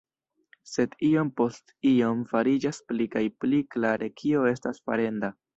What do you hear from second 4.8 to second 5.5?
farenda.